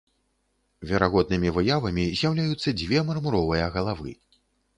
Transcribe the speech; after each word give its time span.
Верагоднымі 0.91 1.51
выявамі 1.57 2.05
з'яўляюцца 2.23 2.75
дзве 2.81 3.05
мармуровыя 3.11 3.71
галавы. 3.79 4.17